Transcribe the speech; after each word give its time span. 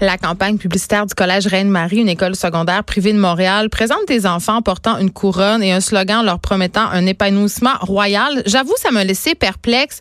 La 0.00 0.18
campagne 0.18 0.56
publicitaire 0.56 1.04
du 1.04 1.14
Collège 1.14 1.48
Reine-Marie, 1.48 1.98
une 1.98 2.08
école 2.08 2.36
secondaire 2.36 2.84
privée 2.84 3.12
de 3.12 3.18
Montréal, 3.18 3.70
présente 3.70 4.06
des 4.06 4.24
enfants 4.24 4.62
portant 4.62 4.98
une 4.98 5.10
couronne 5.10 5.64
et 5.64 5.72
un 5.72 5.80
slogan 5.80 6.24
leur 6.24 6.38
promettant 6.38 6.88
un 6.88 7.06
épanouissement 7.06 7.74
royal. 7.80 8.42
J'avoue, 8.46 8.74
ça 8.76 8.92
m'a 8.92 9.02
laissé 9.02 9.34
perplexe. 9.34 9.98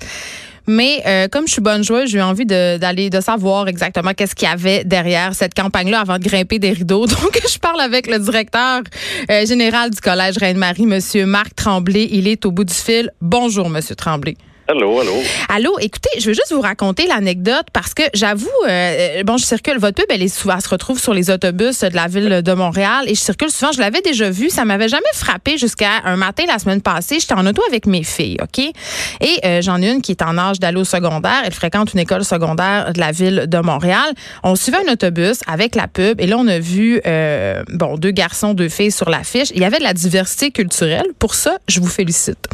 Mais 0.67 1.01
euh, 1.05 1.27
comme 1.27 1.47
je 1.47 1.53
suis 1.53 1.61
bonne 1.61 1.83
joueuse, 1.83 2.09
j'ai 2.09 2.19
eu 2.19 2.21
envie 2.21 2.45
d'aller 2.45 3.09
de, 3.09 3.21
savoir 3.21 3.67
exactement 3.67 4.13
qu'est-ce 4.13 4.35
qu'il 4.35 4.47
y 4.47 4.51
avait 4.51 4.83
derrière 4.83 5.33
cette 5.33 5.53
campagne-là 5.53 6.01
avant 6.01 6.17
de 6.17 6.23
grimper 6.23 6.59
des 6.59 6.71
rideaux. 6.71 7.05
Donc, 7.07 7.39
je 7.51 7.57
parle 7.57 7.81
avec 7.81 8.07
le 8.07 8.19
directeur 8.19 8.81
euh, 9.29 9.45
général 9.45 9.89
du 9.89 10.01
Collège 10.01 10.37
Reine-Marie, 10.37 10.85
Monsieur 10.85 11.25
Marc 11.25 11.55
Tremblay. 11.55 12.07
Il 12.11 12.27
est 12.27 12.45
au 12.45 12.51
bout 12.51 12.63
du 12.63 12.73
fil. 12.73 13.11
Bonjour, 13.21 13.69
Monsieur 13.69 13.95
Tremblay. 13.95 14.35
Allô, 14.67 14.99
allô? 14.99 15.13
Allô, 15.47 15.77
écoutez, 15.79 16.09
je 16.19 16.25
veux 16.25 16.33
juste 16.33 16.51
vous 16.51 16.61
raconter 16.61 17.05
l'anecdote 17.05 17.67
parce 17.71 17.93
que 17.93 18.01
j'avoue, 18.15 18.49
euh, 18.67 19.21
bon, 19.23 19.37
je 19.37 19.45
circule, 19.45 19.77
votre 19.77 19.93
pub, 19.93 20.07
elle, 20.09 20.23
est 20.23 20.27
souvent, 20.27 20.59
se 20.59 20.67
retrouve 20.67 20.99
sur 20.99 21.13
les 21.13 21.29
autobus 21.29 21.81
de 21.81 21.95
la 21.95 22.07
ville 22.07 22.41
de 22.41 22.53
Montréal 22.53 23.03
et 23.05 23.13
je 23.13 23.19
circule 23.19 23.51
souvent, 23.51 23.71
je 23.71 23.79
l'avais 23.79 24.01
déjà 24.01 24.31
vu, 24.31 24.49
ça 24.49 24.65
m'avait 24.65 24.87
jamais 24.87 25.03
frappé 25.13 25.59
jusqu'à 25.59 26.01
un 26.05 26.15
matin 26.15 26.45
la 26.47 26.57
semaine 26.57 26.81
passée, 26.81 27.19
j'étais 27.19 27.35
en 27.35 27.45
auto 27.45 27.61
avec 27.67 27.85
mes 27.85 28.01
filles, 28.01 28.37
OK? 28.41 28.57
Et 28.57 29.39
euh, 29.45 29.61
j'en 29.61 29.79
ai 29.83 29.91
une 29.91 30.01
qui 30.01 30.13
est 30.13 30.23
en 30.23 30.35
âge 30.35 30.59
d'aller 30.59 30.79
au 30.79 30.83
secondaire, 30.83 31.43
elle 31.45 31.53
fréquente 31.53 31.93
une 31.93 31.99
école 31.99 32.25
secondaire 32.25 32.91
de 32.91 32.99
la 32.99 33.11
ville 33.11 33.45
de 33.47 33.57
Montréal. 33.59 34.15
On 34.41 34.55
suivait 34.55 34.79
un 34.87 34.93
autobus 34.93 35.41
avec 35.45 35.75
la 35.75 35.87
pub 35.87 36.19
et 36.19 36.25
là, 36.25 36.37
on 36.39 36.47
a 36.47 36.57
vu, 36.57 37.01
euh, 37.05 37.61
bon, 37.71 37.97
deux 37.97 38.09
garçons, 38.09 38.55
deux 38.55 38.69
filles 38.69 38.91
sur 38.91 39.11
l'affiche. 39.11 39.49
Il 39.53 39.61
y 39.61 39.65
avait 39.65 39.77
de 39.77 39.83
la 39.83 39.93
diversité 39.93 40.49
culturelle. 40.49 41.05
Pour 41.19 41.35
ça, 41.35 41.59
je 41.67 41.79
vous 41.79 41.87
félicite. 41.87 42.47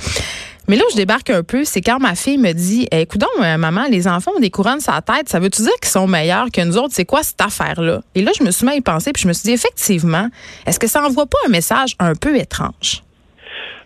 Mais 0.71 0.77
là 0.77 0.83
où 0.87 0.89
je 0.89 0.95
débarque 0.95 1.29
un 1.31 1.43
peu, 1.43 1.65
c'est 1.65 1.81
quand 1.81 1.99
ma 1.99 2.15
fille 2.15 2.37
me 2.37 2.53
dit 2.53 2.87
Écoute, 2.93 3.21
euh, 3.43 3.57
maman, 3.57 3.87
les 3.91 4.07
enfants 4.07 4.31
ont 4.37 4.39
des 4.39 4.49
couronnes 4.49 4.79
sur 4.79 4.93
la 4.93 5.01
tête, 5.01 5.27
ça 5.27 5.37
veut-tu 5.37 5.63
dire 5.63 5.73
qu'ils 5.81 5.91
sont 5.91 6.07
meilleurs 6.07 6.45
que 6.49 6.65
nous 6.65 6.77
autres? 6.77 6.91
C'est 6.93 7.03
quoi 7.03 7.23
cette 7.23 7.41
affaire-là? 7.41 7.99
Et 8.15 8.21
là, 8.21 8.31
je 8.39 8.41
me 8.41 8.51
suis 8.51 8.65
mis 8.65 8.71
à 8.71 8.75
y 8.75 8.81
penser, 8.81 9.11
puis 9.11 9.21
je 9.21 9.27
me 9.27 9.33
suis 9.33 9.43
dit 9.43 9.51
Effectivement, 9.51 10.29
est-ce 10.65 10.79
que 10.79 10.87
ça 10.87 11.03
envoie 11.03 11.25
pas 11.25 11.39
un 11.45 11.49
message 11.49 11.95
un 11.99 12.15
peu 12.15 12.37
étrange? 12.37 13.03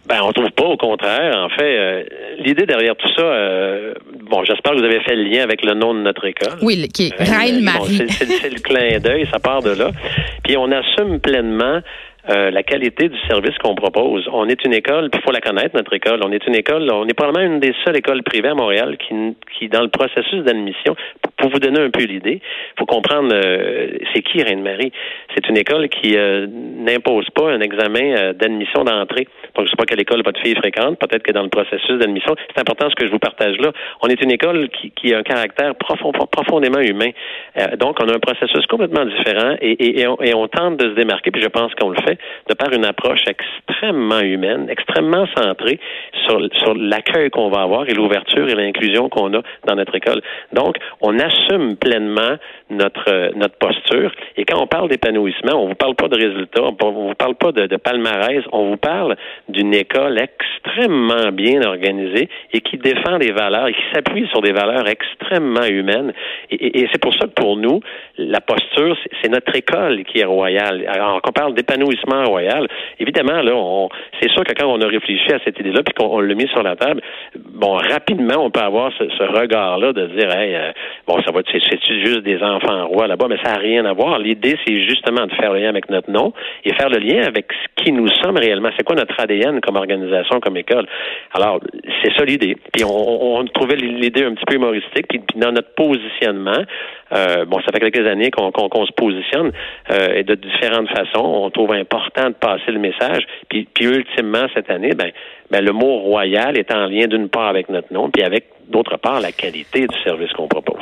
Ben, 0.07 0.19
on 0.21 0.31
trouve 0.31 0.51
pas, 0.51 0.65
au 0.65 0.77
contraire. 0.77 1.35
En 1.35 1.49
fait, 1.49 1.63
euh, 1.63 2.03
l'idée 2.37 2.67
derrière 2.67 2.95
tout 2.95 3.09
ça, 3.15 3.23
euh, 3.23 3.95
bon, 4.29 4.43
j'espère 4.43 4.73
que 4.73 4.77
vous 4.77 4.85
avez 4.85 4.99
fait 4.99 5.15
le 5.15 5.23
lien 5.23 5.41
avec 5.41 5.65
le 5.65 5.73
nom 5.73 5.95
de 5.95 6.01
notre 6.01 6.23
école. 6.25 6.59
Oui, 6.61 6.87
qui 6.89 7.07
est 7.07 7.15
Reine-Marie. 7.17 8.05
c'est 8.09 8.53
le 8.53 8.59
clin 8.59 8.99
d'œil, 8.99 9.27
ça 9.31 9.39
part 9.39 9.63
de 9.63 9.71
là. 9.71 9.89
Puis 10.43 10.55
on 10.55 10.71
assume 10.71 11.19
pleinement 11.19 11.81
euh, 12.29 12.49
la 12.49 12.63
qualité 12.63 13.07
du 13.07 13.19
service 13.27 13.55
qu'on 13.59 13.75
propose. 13.75 14.27
On 14.33 14.47
est 14.49 14.65
une 14.65 14.73
école, 14.73 15.09
il 15.13 15.21
faut 15.21 15.31
la 15.31 15.41
connaître, 15.41 15.75
notre 15.75 15.93
école. 15.93 16.21
On 16.25 16.31
est 16.31 16.45
une 16.47 16.55
école, 16.55 16.89
on 16.91 17.07
est 17.07 17.13
probablement 17.13 17.53
une 17.53 17.59
des 17.59 17.73
seules 17.85 17.97
écoles 17.97 18.23
privées 18.23 18.49
à 18.49 18.55
Montréal 18.55 18.97
qui, 18.97 19.13
qui 19.55 19.69
dans 19.69 19.83
le 19.83 19.89
processus 19.89 20.43
d'admission, 20.43 20.95
pour, 21.37 21.51
vous 21.51 21.59
donner 21.59 21.81
un 21.81 21.91
peu 21.91 22.03
l'idée, 22.03 22.41
faut 22.79 22.87
comprendre 22.87 23.29
euh, 23.31 23.89
c'est 24.13 24.23
qui 24.23 24.41
Reine-Marie. 24.41 24.91
C'est 25.35 25.47
une 25.49 25.57
école 25.57 25.87
qui 25.89 26.17
euh, 26.17 26.47
n'impose 26.49 27.29
pas 27.29 27.51
un 27.51 27.61
examen 27.61 28.33
d'admission 28.33 28.83
d'entrée. 28.83 29.27
Donc, 29.55 29.65
je 29.65 29.69
sais 29.69 29.77
pas 29.77 29.85
quelle 29.85 30.01
école 30.01 30.23
votre 30.25 30.41
fille 30.41 30.55
fréquente, 30.55 30.97
peut-être 30.97 31.21
que 31.21 31.31
dans 31.31 31.43
le 31.43 31.49
processus 31.49 31.99
d'admission, 31.99 32.35
c'est 32.49 32.59
important 32.59 32.89
ce 32.89 32.95
que 32.95 33.05
je 33.05 33.11
vous 33.11 33.19
partage 33.19 33.57
là. 33.59 33.71
On 34.01 34.07
est 34.07 34.19
une 34.21 34.31
école 34.31 34.69
qui, 34.69 34.89
qui 34.91 35.13
a 35.13 35.19
un 35.19 35.23
caractère 35.23 35.75
profond, 35.75 36.11
profondément 36.11 36.79
humain. 36.79 37.11
donc, 37.77 37.97
on 38.01 38.09
a 38.09 38.15
un 38.15 38.19
processus 38.19 38.65
complètement 38.65 39.05
différent 39.05 39.55
et, 39.61 39.71
et, 39.71 40.01
et, 40.01 40.07
on, 40.07 40.19
et 40.21 40.33
on 40.33 40.47
tente 40.47 40.77
de 40.77 40.89
se 40.89 40.95
démarquer, 40.95 41.29
puis 41.29 41.43
je 41.43 41.49
pense 41.49 41.73
qu'on 41.75 41.89
le 41.89 42.01
fait 42.01 42.14
de 42.49 42.53
par 42.53 42.71
une 42.73 42.85
approche 42.85 43.21
extrêmement 43.27 44.19
humaine, 44.19 44.67
extrêmement 44.69 45.25
centrée 45.35 45.79
sur, 46.25 46.39
sur 46.57 46.73
l'accueil 46.75 47.29
qu'on 47.29 47.49
va 47.49 47.61
avoir 47.61 47.87
et 47.89 47.93
l'ouverture 47.93 48.47
et 48.49 48.55
l'inclusion 48.55 49.09
qu'on 49.09 49.33
a 49.33 49.41
dans 49.65 49.75
notre 49.75 49.95
école. 49.95 50.21
Donc, 50.53 50.77
on 51.01 51.17
assume 51.19 51.77
pleinement 51.77 52.37
notre, 52.69 53.35
notre 53.35 53.57
posture. 53.57 54.11
Et 54.37 54.45
quand 54.45 54.61
on 54.61 54.67
parle 54.67 54.89
d'épanouissement, 54.89 55.61
on 55.61 55.67
vous 55.67 55.75
parle 55.75 55.95
pas 55.95 56.07
de 56.07 56.15
résultats, 56.15 56.63
on 56.63 56.91
vous 56.91 57.15
parle 57.15 57.35
pas 57.35 57.51
de, 57.51 57.67
de 57.67 57.77
palmarès, 57.77 58.43
on 58.51 58.69
vous 58.69 58.77
parle 58.77 59.15
d'une 59.49 59.73
école 59.73 60.19
extrêmement 60.19 61.31
bien 61.31 61.61
organisée 61.65 62.29
et 62.53 62.61
qui 62.61 62.77
défend 62.77 63.17
des 63.17 63.31
valeurs 63.31 63.67
et 63.67 63.73
qui 63.73 63.83
s'appuie 63.93 64.27
sur 64.29 64.41
des 64.41 64.51
valeurs 64.51 64.87
extrêmement 64.87 65.65
humaines. 65.65 66.13
Et, 66.51 66.81
et, 66.81 66.89
c'est 66.91 67.01
pour 67.01 67.13
ça 67.13 67.27
que 67.27 67.33
pour 67.33 67.57
nous, 67.57 67.79
la 68.17 68.41
posture, 68.41 68.97
c'est 69.21 69.29
notre 69.29 69.55
école 69.55 70.03
qui 70.05 70.19
est 70.19 70.25
royale. 70.25 70.85
Alors, 70.87 71.21
quand 71.21 71.29
on 71.29 71.33
parle 71.33 71.53
d'épanouissement 71.53 72.04
royal. 72.25 72.67
Évidemment, 72.99 73.41
là, 73.41 73.87
c'est 74.21 74.29
sûr 74.31 74.43
que 74.43 74.53
quand 74.53 74.67
on 74.67 74.81
a 74.81 74.87
réfléchi 74.87 75.33
à 75.33 75.39
cette 75.43 75.59
idée-là, 75.59 75.81
puis 75.83 75.93
qu'on 75.93 76.19
l'a 76.19 76.33
mis 76.33 76.47
sur 76.47 76.63
la 76.63 76.75
table, 76.75 77.01
bon, 77.35 77.73
rapidement, 77.75 78.45
on 78.45 78.51
peut 78.51 78.61
avoir 78.61 78.91
ce, 78.97 79.03
regard-là 79.23 79.93
de 79.93 80.07
dire, 80.07 80.31
hey, 80.31 80.55
euh, 80.55 80.71
bon, 81.07 81.21
ça 81.23 81.31
va, 81.31 81.41
c'est, 81.51 81.59
juste 81.59 82.21
des 82.21 82.41
enfants 82.41 82.87
rois 82.87 83.07
là-bas, 83.07 83.27
mais 83.29 83.37
ça 83.43 83.53
n'a 83.53 83.57
rien 83.57 83.85
à 83.85 83.93
voir. 83.93 84.19
L'idée, 84.19 84.57
c'est 84.65 84.83
justement 84.83 85.25
de 85.25 85.33
faire 85.33 85.53
le 85.53 85.59
lien 85.59 85.69
avec 85.69 85.89
notre 85.89 86.11
nom 86.11 86.33
et 86.63 86.73
faire 86.73 86.89
le 86.89 86.99
lien 86.99 87.23
avec 87.25 87.47
ce 87.51 87.83
qui 87.83 87.91
nous 87.91 88.07
sommes 88.23 88.37
réellement. 88.37 88.69
C'est 88.77 88.83
quoi 88.83 88.95
notre 88.95 89.19
ADN 89.19 89.61
comme 89.61 89.75
organisation, 89.75 90.39
comme 90.39 90.57
école? 90.57 90.85
Alors, 91.33 91.59
c'est 92.03 92.13
ça 92.15 92.23
l'idée. 92.25 92.55
Puis 92.73 92.83
on, 92.83 93.37
on 93.37 93.45
trouvait 93.45 93.75
l'idée 93.75 94.25
un 94.25 94.33
petit 94.33 94.45
peu 94.45 94.55
humoristique, 94.55 95.07
puis, 95.07 95.21
dans 95.35 95.51
notre 95.51 95.73
positionnement, 95.75 96.63
euh, 97.13 97.45
bon, 97.45 97.59
ça 97.61 97.71
fait 97.71 97.79
quelques 97.79 98.07
années 98.07 98.31
qu'on, 98.31 98.85
se 98.85 98.91
positionne 98.93 99.51
euh, 99.91 100.15
et 100.15 100.23
de 100.23 100.35
différentes 100.35 100.89
façons. 100.89 101.23
On 101.23 101.49
trouve 101.49 101.73
important 101.73 102.29
de 102.29 102.35
passer 102.35 102.71
le 102.71 102.79
message. 102.79 103.23
Puis, 103.49 103.67
puis 103.73 103.85
ultimement, 103.85 104.47
cette 104.53 104.69
année, 104.69 104.91
ben, 104.95 105.11
ben, 105.51 105.63
le 105.63 105.71
mot 105.71 105.99
royal 105.99 106.57
est 106.57 106.71
en 106.71 106.87
lien 106.87 107.07
d'une 107.07 107.29
part 107.29 107.47
avec 107.47 107.69
notre 107.69 107.93
nom, 107.93 108.09
puis 108.09 108.23
avec 108.23 108.45
d'autre 108.67 108.97
part 108.97 109.19
la 109.19 109.31
qualité 109.31 109.85
du 109.85 109.95
service 110.03 110.31
qu'on 110.33 110.47
propose. 110.47 110.75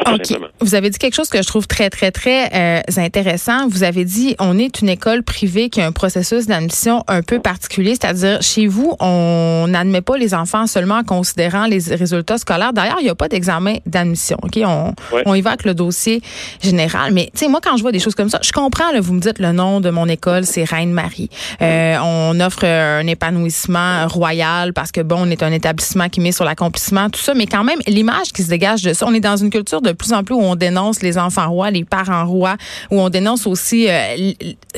Vous 0.61 0.73
avez 0.73 0.89
dit 0.89 0.97
quelque 0.97 1.15
chose 1.15 1.29
que 1.29 1.41
je 1.41 1.47
trouve 1.47 1.67
très, 1.67 1.89
très, 1.89 2.11
très 2.11 2.45
euh, 2.53 2.81
intéressant. 2.95 3.67
Vous 3.67 3.83
avez 3.83 4.05
dit 4.05 4.37
on 4.39 4.57
est 4.57 4.81
une 4.81 4.87
école 4.87 5.21
privée 5.23 5.69
qui 5.69 5.81
a 5.81 5.85
un 5.85 5.91
processus 5.91 6.47
d'admission 6.47 7.03
un 7.09 7.21
peu 7.21 7.39
particulier, 7.39 7.91
c'est-à-dire 7.91 8.41
chez 8.41 8.67
vous, 8.67 8.95
on 9.01 9.65
n'admet 9.67 10.01
pas 10.01 10.17
les 10.17 10.33
enfants 10.33 10.65
seulement 10.65 10.95
en 10.95 11.03
considérant 11.03 11.65
les 11.65 11.79
résultats 11.93 12.37
scolaires. 12.37 12.71
D'ailleurs, 12.71 12.97
il 13.01 13.03
n'y 13.03 13.09
a 13.09 13.15
pas 13.15 13.27
d'examen 13.27 13.75
d'admission. 13.85 14.37
Ok, 14.43 14.59
on, 14.65 14.93
on 15.25 15.33
y 15.33 15.41
va 15.41 15.51
avec 15.51 15.65
le 15.65 15.73
dossier 15.73 16.21
général. 16.61 17.11
Mais 17.11 17.25
tu 17.33 17.39
sais, 17.39 17.47
moi, 17.49 17.59
quand 17.61 17.75
je 17.75 17.81
vois 17.81 17.91
des 17.91 17.99
choses 17.99 18.15
comme 18.15 18.29
ça, 18.29 18.39
je 18.41 18.53
comprends. 18.53 18.91
Là, 18.93 19.01
vous 19.01 19.13
me 19.13 19.19
dites 19.19 19.39
le 19.39 19.51
nom 19.51 19.81
de 19.81 19.89
mon 19.89 20.07
école, 20.07 20.45
c'est 20.45 20.63
Reine-Marie. 20.63 21.29
Euh, 21.61 21.97
on 22.01 22.39
offre 22.39 22.63
un 22.63 23.05
épanouissement 23.07 24.07
royal 24.07 24.52
parce 24.73 24.91
que 24.91 25.01
bon, 25.01 25.17
on 25.19 25.29
est 25.29 25.43
un 25.43 25.51
établissement 25.51 26.09
qui 26.09 26.21
met 26.21 26.31
sur 26.31 26.45
l'accomplissement, 26.45 27.09
tout 27.09 27.19
ça, 27.19 27.33
mais 27.33 27.45
quand 27.45 27.63
même 27.63 27.79
l'image 27.87 28.31
qui 28.33 28.43
se 28.43 28.49
dégage 28.49 28.83
de 28.83 28.93
ça. 28.93 29.05
On 29.07 29.13
est 29.13 29.19
dans 29.19 29.37
une 29.37 29.49
culture 29.49 29.81
de 29.81 29.91
plus 29.91 30.13
en 30.13 30.23
plus 30.23 30.35
où 30.35 30.41
on 30.41 30.55
dénonce 30.55 31.01
les 31.01 31.17
enfants 31.17 31.49
rois, 31.49 31.71
les 31.71 31.83
parents 31.83 32.25
rois, 32.25 32.55
où 32.91 32.99
on 32.99 33.09
dénonce 33.09 33.47
aussi 33.47 33.87
euh, 33.89 34.31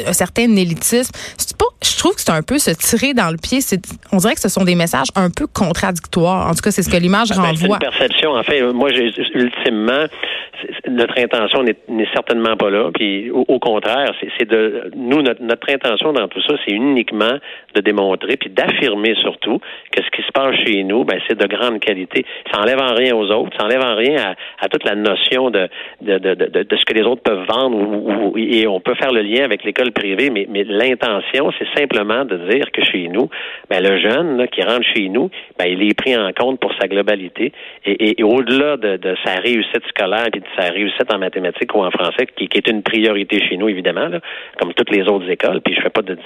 un 0.07 0.13
certain 0.13 0.55
élitisme. 0.55 1.11
Pas, 1.57 1.65
je 1.83 1.97
trouve 1.97 2.15
que 2.15 2.21
c'est 2.21 2.31
un 2.31 2.41
peu 2.41 2.57
se 2.57 2.71
tirer 2.71 3.13
dans 3.13 3.29
le 3.29 3.37
pied. 3.37 3.59
On 4.11 4.17
dirait 4.17 4.35
que 4.35 4.41
ce 4.41 4.49
sont 4.49 4.63
des 4.63 4.75
messages 4.75 5.07
un 5.15 5.29
peu 5.29 5.47
contradictoires. 5.47 6.47
En 6.49 6.53
tout 6.53 6.61
cas, 6.61 6.71
c'est 6.71 6.83
ce 6.83 6.89
que 6.89 6.97
l'image 6.97 7.29
ben, 7.29 7.35
renvoie. 7.35 7.55
C'est 7.79 7.85
une 7.85 7.91
perception. 7.91 8.31
En 8.31 8.43
fait, 8.43 8.61
moi, 8.73 8.89
ultimement, 9.33 10.05
notre 10.89 11.19
intention 11.19 11.63
n'est 11.63 12.07
certainement 12.13 12.55
pas 12.57 12.69
là. 12.69 12.89
Puis 12.93 13.29
au, 13.31 13.59
contraire, 13.59 14.13
c'est 14.37 14.49
de 14.49 14.91
nous 14.95 15.21
notre, 15.21 15.41
notre, 15.41 15.69
intention 15.69 16.13
dans 16.13 16.28
tout 16.28 16.41
ça, 16.41 16.53
c'est 16.66 16.73
uniquement 16.73 17.37
de 17.73 17.81
démontrer 17.81 18.37
puis 18.37 18.49
d'affirmer 18.49 19.16
surtout 19.21 19.59
que 19.91 20.03
ce 20.03 20.09
qui 20.09 20.22
se 20.22 20.32
passe 20.32 20.56
chez 20.66 20.84
nous, 20.84 21.03
ben 21.03 21.20
c'est 21.28 21.38
de 21.38 21.47
grande 21.47 21.79
qualité. 21.79 22.26
Ça 22.52 22.62
enlève 22.62 22.79
en 22.79 22.94
rien 22.94 23.16
aux 23.16 23.29
autres, 23.32 23.56
ça 23.58 23.66
enlève 23.66 23.82
en 23.82 23.96
rien 23.96 24.35
à, 24.59 24.67
toute 24.67 24.84
la 24.84 24.96
notion 24.96 25.50
de 25.50 25.67
de, 26.02 26.17
de, 26.17 26.34
de, 26.34 26.64
de, 26.64 26.76
ce 26.76 26.85
que 26.85 26.94
les 26.94 27.03
autres 27.03 27.22
peuvent 27.22 27.46
vendre 27.47 27.78
ou, 27.78 28.34
et 28.38 28.67
on 28.67 28.79
peut 28.79 28.96
faire 28.96 29.12
le 29.12 29.22
lien 29.22 29.44
avec 29.44 29.64
l'école 29.64 29.91
privée, 29.91 30.29
mais, 30.29 30.46
mais 30.50 30.64
l'intention, 30.64 31.52
c'est 31.58 31.67
simplement 31.78 32.26
de 32.26 32.38
dire 32.50 32.72
que 32.72 32.84
chez 32.84 33.08
nous, 33.08 33.29
ben 33.70 33.82
le 33.82 34.00
jeune 34.00 34.38
là, 34.38 34.47
qui 34.47 34.62
rentre 34.62 34.85
chez 34.94 35.09
nous, 35.09 35.29
ben 35.58 35.66
il 35.67 35.82
est 35.88 35.94
pris 35.94 36.16
en 36.16 36.32
compte 36.34 36.59
pour 36.59 36.73
sa 36.79 36.88
globalité 36.88 37.52
et, 37.85 38.20
et, 38.20 38.23
au-delà 38.23 38.78
de, 38.78 38.97
de 38.97 39.16
sa 39.23 39.35
réussite 39.35 39.85
scolaire 39.90 40.28
et 40.34 40.40
de 40.40 40.46
sa 40.58 40.70
réussite 40.72 41.14
en 41.14 41.20
mathématiques 41.20 41.73
ou 41.76 41.84
en 41.84 41.91
français, 41.91 42.28
qui, 42.35 42.47
qui 42.47 42.58
est 42.58 42.70
une 42.70 42.84
priorité 42.84 43.40
chez 43.47 43.58
nous, 43.58 43.70
évidemment, 43.70 44.08
là, 44.08 44.20
comme 44.59 44.73
toutes 44.73 44.91
les 44.91 45.03
autres 45.03 45.29
écoles. 45.29 45.62
Puis 45.62 45.76
je 45.76 45.82
fais 45.82 45.90
pas 45.90 46.02
de 46.02 46.17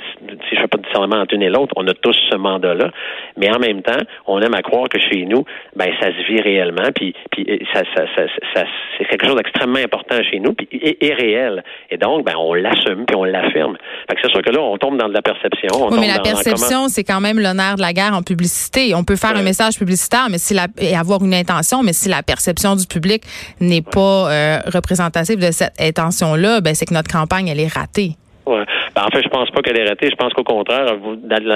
si 0.49 0.55
je 0.55 0.61
fais 0.61 0.67
pas 0.67 0.77
de 0.77 0.83
discernement 0.83 1.17
entre 1.17 1.33
une 1.33 1.43
et 1.43 1.49
l'autre, 1.49 1.73
on 1.75 1.87
a 1.87 1.93
tous 1.93 2.17
ce 2.29 2.35
mandat-là. 2.35 2.91
Mais 3.37 3.49
en 3.51 3.59
même 3.59 3.81
temps, 3.81 3.99
on 4.27 4.41
aime 4.41 4.53
à 4.53 4.61
croire 4.61 4.89
que 4.89 4.99
chez 4.99 5.25
nous, 5.25 5.43
ben 5.75 5.89
ça 5.99 6.07
se 6.07 6.31
vit 6.31 6.41
réellement, 6.41 6.89
puis, 6.95 7.13
puis 7.31 7.45
ça, 7.73 7.81
ça, 7.95 8.03
ça, 8.15 8.23
ça 8.53 8.63
c'est 8.97 9.05
quelque 9.05 9.25
chose 9.25 9.35
d'extrêmement 9.35 9.79
important 9.79 10.15
chez 10.29 10.39
nous, 10.39 10.53
puis 10.53 10.67
est, 10.71 11.13
réel. 11.13 11.63
Et 11.89 11.97
donc, 11.97 12.25
ben, 12.25 12.33
on 12.37 12.53
l'assume, 12.53 13.05
puis 13.05 13.15
on 13.15 13.23
l'affirme. 13.23 13.77
Fait 14.09 14.15
que 14.15 14.21
c'est 14.23 14.29
sûr 14.29 14.41
que 14.41 14.51
là, 14.51 14.61
on 14.61 14.77
tombe 14.77 14.97
dans 14.97 15.07
de 15.07 15.13
la 15.13 15.21
perception. 15.21 15.87
oui, 15.89 15.97
mais 15.99 16.07
la 16.07 16.19
perception, 16.19 16.87
c'est 16.87 17.03
quand 17.03 17.21
même 17.21 17.39
l'honneur 17.39 17.75
de 17.75 17.81
la 17.81 17.93
guerre 17.93 18.13
en 18.13 18.21
publicité. 18.21 18.93
On 18.95 19.03
peut 19.03 19.15
faire 19.15 19.35
un 19.35 19.41
message 19.41 19.77
publicitaire, 19.77 20.27
mais 20.29 20.37
si 20.37 20.53
la, 20.53 20.67
et 20.79 20.95
avoir 20.95 21.23
une 21.23 21.33
intention, 21.33 21.83
mais 21.83 21.93
si 21.93 22.09
la 22.09 22.23
perception 22.23 22.75
du 22.75 22.87
public 22.87 23.23
n'est 23.59 23.81
pas 23.81 24.31
euh, 24.31 24.57
représentative 24.73 25.39
de 25.39 25.51
cette 25.51 25.79
intention-là, 25.79 26.61
ben, 26.61 26.75
c'est 26.75 26.85
que 26.85 26.93
notre 26.93 27.11
campagne, 27.11 27.47
elle 27.47 27.59
est 27.59 27.73
ratée. 27.73 28.11
Ouais. 28.45 28.65
Ben, 28.99 29.05
en 29.05 29.15
fait, 29.15 29.23
je 29.23 29.29
pense 29.29 29.49
pas 29.51 29.61
qu'elle 29.61 29.79
est 29.79 29.87
ratée. 29.87 30.09
Je 30.09 30.15
pense 30.15 30.33
qu'au 30.33 30.43
contraire, 30.43 30.97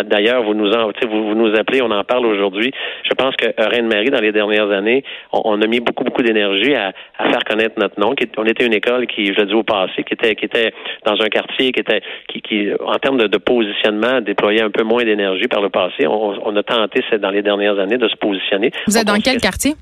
d'ailleurs, 0.05 0.43
vous 0.43 0.53
nous 0.53 0.71
en, 0.71 0.87
vous, 0.87 1.27
vous, 1.27 1.35
nous 1.35 1.53
appelez, 1.57 1.81
on 1.81 1.91
en 1.91 2.03
parle 2.05 2.25
aujourd'hui. 2.25 2.71
Je 3.03 3.13
pense 3.15 3.35
que 3.35 3.47
Reine-Marie, 3.57 4.11
dans 4.11 4.21
les 4.21 4.31
dernières 4.31 4.71
années, 4.71 5.03
on, 5.33 5.61
a 5.61 5.67
mis 5.67 5.81
beaucoup, 5.81 6.05
beaucoup 6.05 6.21
d'énergie 6.21 6.73
à, 6.73 6.93
faire 7.17 7.43
connaître 7.43 7.77
notre 7.77 7.99
nom. 7.99 8.15
on 8.37 8.45
était 8.45 8.65
une 8.65 8.73
école 8.73 9.07
qui, 9.07 9.33
je 9.33 9.39
le 9.41 9.45
dis 9.47 9.53
au 9.53 9.63
passé, 9.63 10.03
qui 10.03 10.13
était, 10.13 10.35
qui 10.35 10.45
était 10.45 10.73
dans 11.05 11.19
un 11.19 11.27
quartier 11.27 11.73
qui 11.73 11.81
était, 11.81 12.01
qui, 12.29 12.41
qui 12.41 12.69
en 12.79 12.97
termes 12.99 13.17
de, 13.17 13.37
positionnement, 13.37 14.21
déployait 14.21 14.61
un 14.61 14.71
peu 14.71 14.83
moins 14.83 15.03
d'énergie 15.03 15.47
par 15.47 15.61
le 15.61 15.69
passé. 15.69 16.07
On, 16.07 16.55
a 16.55 16.63
tenté, 16.63 17.01
dans 17.17 17.31
les 17.31 17.41
dernières 17.41 17.77
années, 17.77 17.97
de 17.97 18.07
se 18.07 18.15
positionner. 18.15 18.71
Vous 18.87 18.97
êtes 18.97 19.07
dans 19.07 19.19
quel 19.19 19.41
quartier? 19.41 19.73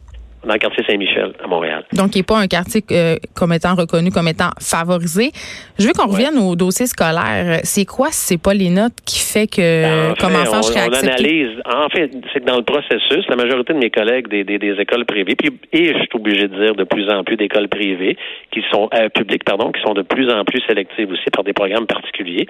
Dans 0.45 0.53
le 0.53 0.59
quartier 0.59 0.83
Saint-Michel, 0.87 1.33
à 1.43 1.47
Montréal. 1.47 1.83
Donc, 1.93 2.15
il 2.15 2.19
n'est 2.19 2.23
pas 2.23 2.39
un 2.39 2.47
quartier 2.47 2.83
euh, 2.91 3.15
comme 3.35 3.53
étant 3.53 3.75
reconnu 3.75 4.09
comme 4.11 4.27
étant 4.27 4.49
favorisé. 4.59 5.31
Je 5.77 5.87
veux 5.87 5.93
qu'on 5.93 6.07
revienne 6.07 6.37
au 6.37 6.55
dossier 6.55 6.87
scolaire. 6.87 7.59
C'est 7.63 7.85
quoi, 7.85 8.07
si 8.11 8.25
c'est 8.33 8.41
pas 8.41 8.53
les 8.53 8.69
notes 8.69 8.93
qui 9.05 9.19
fait 9.19 9.47
que, 9.47 9.83
ben, 9.83 10.15
comme 10.19 10.35
enfant, 10.35 10.59
on, 10.59 10.61
je 10.61 10.67
serais 10.67 10.89
on 10.89 10.93
analyse. 10.93 11.51
En 11.65 11.89
fait, 11.89 12.11
c'est 12.33 12.39
que 12.39 12.45
dans 12.45 12.57
le 12.57 12.63
processus, 12.63 13.27
la 13.29 13.35
majorité 13.35 13.73
de 13.73 13.79
mes 13.79 13.89
collègues 13.89 14.27
des, 14.29 14.43
des, 14.43 14.57
des 14.57 14.73
écoles 14.79 15.05
privées, 15.05 15.35
puis, 15.35 15.51
et 15.73 15.93
je 15.93 15.99
suis 15.99 16.09
obligé 16.13 16.47
de 16.47 16.55
dire 16.55 16.75
de 16.75 16.83
plus 16.83 17.09
en 17.09 17.23
plus 17.23 17.37
d'écoles 17.37 17.69
privées, 17.69 18.17
qui 18.51 18.61
sont 18.71 18.89
euh, 18.93 19.09
publiques, 19.09 19.43
pardon, 19.43 19.71
qui 19.71 19.81
sont 19.81 19.93
de 19.93 20.01
plus 20.01 20.29
en 20.31 20.43
plus 20.43 20.61
sélectives 20.67 21.11
aussi 21.11 21.29
par 21.31 21.43
des 21.43 21.53
programmes 21.53 21.85
particuliers. 21.85 22.47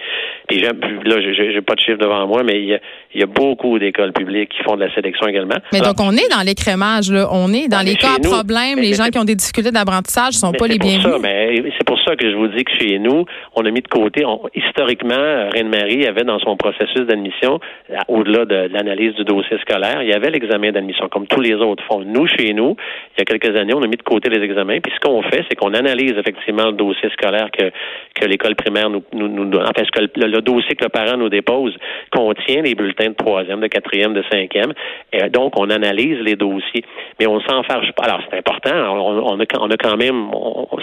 Puis 0.47 0.59
là, 0.61 0.71
j'ai 0.73 1.61
pas 1.61 1.75
de 1.75 1.79
chiffre 1.81 1.97
devant 1.99 2.25
moi, 2.27 2.43
mais 2.43 2.59
il 2.59 2.67
y 2.69 2.73
a, 2.73 2.79
il 3.13 3.19
y 3.19 3.23
a 3.23 3.27
beaucoup 3.27 3.77
d'écoles 3.79 4.13
publiques 4.13 4.49
qui 4.49 4.63
font 4.63 4.75
de 4.75 4.85
la 4.85 4.93
sélection 4.93 5.27
également. 5.27 5.57
Mais 5.73 5.81
donc, 5.81 5.99
on 5.99 6.13
est 6.13 6.29
dans 6.29 6.45
l'écrémage, 6.45 7.11
là. 7.11 7.27
On 7.31 7.53
est 7.53 7.67
dans 7.67 7.80
les 7.83 7.95
cas 7.95 8.15
à 8.15 8.19
problème, 8.19 8.79
les 8.79 8.93
gens 8.93 9.07
qui 9.07 9.19
ont 9.19 9.23
des 9.23 9.35
difficultés 9.35 9.71
d'apprentissage 9.71 10.33
sont 10.33 10.51
pas 10.51 10.67
les 10.67 10.77
bienvenus. 10.77 11.73
C'est 11.77 11.85
pour 11.85 11.99
ça 12.01 12.15
que 12.15 12.29
je 12.29 12.35
vous 12.35 12.47
dis 12.47 12.63
que 12.63 12.71
chez 12.79 12.99
nous, 12.99 13.25
on 13.55 13.65
a 13.65 13.71
mis 13.71 13.81
de 13.81 13.87
côté, 13.87 14.23
historiquement, 14.55 15.49
Reine-Marie 15.51 16.05
avait 16.05 16.23
dans 16.23 16.39
son 16.39 16.55
processus 16.57 17.01
d'admission, 17.07 17.59
au-delà 18.07 18.45
de, 18.45 18.69
l'analyse 18.71 19.13
du 19.15 19.23
dossier 19.23 19.57
scolaire, 19.61 20.01
il 20.01 20.09
y 20.09 20.13
avait 20.13 20.29
l'examen 20.29 20.71
d'admission, 20.71 21.09
comme 21.09 21.27
tous 21.27 21.41
les 21.41 21.55
autres 21.55 21.83
font. 21.85 22.01
Nous, 22.05 22.27
chez 22.27 22.53
nous, 22.53 22.75
il 23.15 23.19
y 23.19 23.21
a 23.21 23.25
quelques 23.25 23.55
années, 23.55 23.73
on 23.73 23.81
a 23.81 23.87
mis 23.87 23.97
de 23.97 24.03
côté 24.03 24.29
les 24.29 24.43
examens, 24.43 24.79
puis 24.79 24.91
ce 24.93 24.99
qu'on 24.99 25.21
fait, 25.23 25.43
c'est 25.49 25.55
qu'on 25.55 25.73
analyse 25.73 26.13
effectivement 26.17 26.67
le 26.67 26.73
dossier 26.73 27.09
scolaire 27.11 27.49
que, 27.51 27.71
que 28.15 28.25
l'école 28.25 28.55
primaire 28.55 28.89
nous, 28.89 29.03
nous, 29.13 29.27
nous 29.27 29.57
enfin, 29.57 29.83
que 29.91 30.01
le, 30.01 30.41
dossier 30.41 30.75
que 30.75 30.83
le 30.83 30.89
parent 30.89 31.17
nous 31.17 31.29
dépose 31.29 31.75
contient 32.11 32.61
les 32.61 32.75
bulletins 32.75 33.09
de 33.09 33.15
troisième, 33.15 33.59
de 33.59 33.67
quatrième, 33.67 34.13
de 34.13 34.23
cinquième. 34.31 34.73
Et 35.11 35.29
donc, 35.29 35.59
on 35.59 35.69
analyse 35.69 36.19
les 36.19 36.35
dossiers. 36.35 36.83
Mais 37.19 37.27
on 37.27 37.39
s'en 37.41 37.63
alors, 37.71 38.21
c'est 38.29 38.38
important. 38.38 38.71
On, 38.73 39.39
a, 39.39 39.77
quand 39.77 39.97
même, 39.97 40.29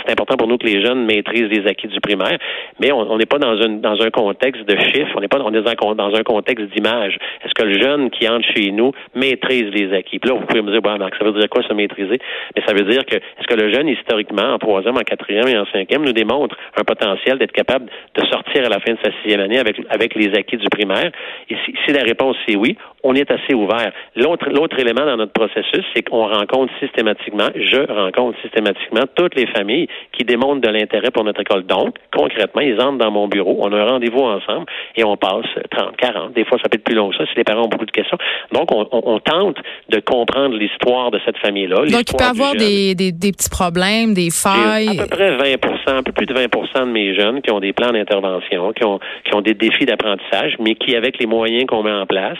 c'est 0.04 0.12
important 0.12 0.36
pour 0.36 0.48
nous 0.48 0.58
que 0.58 0.66
les 0.66 0.84
jeunes 0.84 1.04
maîtrisent 1.04 1.50
les 1.50 1.66
acquis 1.66 1.88
du 1.88 2.00
primaire, 2.00 2.38
mais 2.80 2.92
on 2.92 3.16
n'est 3.16 3.26
pas 3.26 3.38
dans, 3.38 3.56
une, 3.56 3.80
dans 3.80 4.00
un 4.00 4.10
contexte 4.10 4.64
de 4.64 4.76
chiffres, 4.78 5.12
on 5.16 5.20
n'est 5.20 5.28
pas 5.28 5.38
est 5.38 5.94
dans, 5.94 6.14
un 6.14 6.22
contexte 6.22 6.66
d'image. 6.74 7.18
Est-ce 7.44 7.54
que 7.54 7.64
le 7.64 7.80
jeune 7.80 8.10
qui 8.10 8.28
entre 8.28 8.46
chez 8.54 8.70
nous 8.70 8.92
maîtrise 9.14 9.70
les 9.72 9.94
acquis? 9.94 10.18
Puis 10.18 10.30
là, 10.30 10.36
vous 10.38 10.46
pouvez 10.46 10.62
me 10.62 10.70
dire, 10.70 10.82
bon, 10.82 10.98
ça 10.98 11.24
veut 11.24 11.32
dire 11.32 11.48
quoi 11.48 11.62
se 11.62 11.72
maîtriser? 11.72 12.18
Mais 12.56 12.62
ça 12.66 12.72
veut 12.72 12.84
dire 12.90 13.04
que, 13.04 13.16
est-ce 13.16 13.46
que 13.46 13.54
le 13.54 13.72
jeune, 13.72 13.88
historiquement, 13.88 14.54
en 14.54 14.58
troisième, 14.58 14.96
en 14.96 15.02
quatrième 15.02 15.48
et 15.48 15.58
en 15.58 15.66
cinquième, 15.66 16.04
nous 16.04 16.12
démontre 16.12 16.56
un 16.76 16.84
potentiel 16.84 17.38
d'être 17.38 17.52
capable 17.52 17.86
de 18.14 18.26
sortir 18.26 18.64
à 18.66 18.68
la 18.68 18.80
fin 18.80 18.92
de 18.92 18.98
sa 19.04 19.10
sixième 19.22 19.40
année 19.40 19.58
avec, 19.58 19.76
avec 19.90 20.14
les 20.14 20.34
acquis 20.34 20.56
du 20.56 20.68
primaire? 20.68 21.10
Et 21.50 21.56
si, 21.64 21.74
si 21.84 21.92
la 21.92 22.02
réponse 22.02 22.36
c'est 22.46 22.56
oui, 22.56 22.76
on 23.04 23.14
est 23.14 23.30
assez 23.30 23.54
ouvert. 23.54 23.92
L'autre, 24.16 24.48
l'autre 24.50 24.78
élément 24.78 25.06
dans 25.06 25.16
notre 25.16 25.32
processus, 25.32 25.84
c'est 25.94 26.02
qu'on 26.02 26.26
rencontre 26.26 26.72
systématiquement, 26.80 27.48
je 27.54 27.92
rencontre 27.92 28.40
systématiquement 28.42 29.02
toutes 29.14 29.34
les 29.36 29.46
familles 29.46 29.88
qui 30.12 30.24
démontrent 30.24 30.60
de 30.60 30.68
l'intérêt 30.68 31.10
pour 31.10 31.24
notre 31.24 31.40
école. 31.40 31.64
Donc, 31.64 31.96
concrètement, 32.12 32.60
ils 32.60 32.80
entrent 32.80 32.98
dans 32.98 33.10
mon 33.10 33.28
bureau, 33.28 33.58
on 33.60 33.72
a 33.72 33.76
un 33.76 33.86
rendez-vous 33.86 34.20
ensemble 34.20 34.66
et 34.96 35.04
on 35.04 35.16
passe 35.16 35.46
30, 35.70 35.96
40. 35.96 36.32
Des 36.32 36.44
fois, 36.44 36.58
ça 36.58 36.68
peut 36.68 36.76
être 36.76 36.84
plus 36.84 36.94
long 36.94 37.10
que 37.10 37.16
ça 37.16 37.26
si 37.26 37.36
les 37.36 37.44
parents 37.44 37.64
ont 37.64 37.68
beaucoup 37.68 37.86
de 37.86 37.90
questions. 37.90 38.18
Donc, 38.52 38.68
on, 38.72 39.18
tente 39.18 39.56
de 39.88 40.00
comprendre 40.00 40.56
l'histoire 40.56 41.10
de 41.10 41.20
cette 41.24 41.38
famille-là. 41.38 41.76
Donc, 41.76 42.04
il 42.08 42.16
peut 42.16 42.24
y 42.24 42.26
avoir 42.26 42.54
des, 42.54 42.94
des, 42.94 43.32
petits 43.32 43.50
problèmes, 43.50 44.14
des 44.14 44.30
failles. 44.30 44.98
À 44.98 45.02
peu 45.02 45.08
près 45.08 45.36
20 45.36 45.44
un 45.88 46.02
peu 46.02 46.12
plus 46.12 46.26
de 46.26 46.34
20 46.34 46.46
de 46.86 46.90
mes 46.90 47.14
jeunes 47.14 47.42
qui 47.42 47.50
ont 47.50 47.60
des 47.60 47.72
plans 47.72 47.92
d'intervention, 47.92 48.72
qui 48.72 48.84
ont, 48.84 48.98
qui 49.24 49.34
ont 49.34 49.40
des 49.40 49.54
défis 49.54 49.86
d'apprentissage, 49.86 50.54
mais 50.60 50.74
qui, 50.74 50.94
avec 50.94 51.18
les 51.18 51.26
moyens 51.26 51.66
qu'on 51.66 51.82
met 51.82 51.92
en 51.92 52.06
place, 52.06 52.38